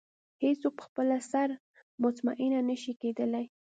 هېڅ 0.43 0.57
څوک 0.61 0.73
په 0.77 0.83
خپل 0.87 1.07
سر 1.31 1.49
مطمئنه 2.03 2.59
نه 2.69 2.75
شي 2.81 2.93
کېدلی. 3.01 3.45